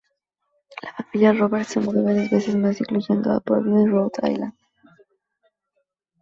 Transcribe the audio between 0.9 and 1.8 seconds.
familia Roberts se